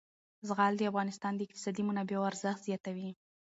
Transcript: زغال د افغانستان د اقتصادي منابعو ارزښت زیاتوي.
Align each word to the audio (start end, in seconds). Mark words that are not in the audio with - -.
زغال 0.47 0.73
د 0.77 0.81
افغانستان 0.91 1.33
د 1.35 1.41
اقتصادي 1.45 1.81
منابعو 1.89 2.27
ارزښت 2.31 2.61
زیاتوي. 2.67 3.09